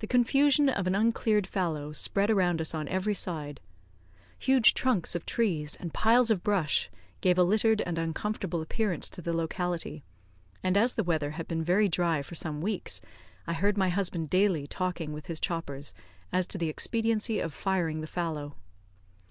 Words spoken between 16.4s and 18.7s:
to the expediency of firing the fallow.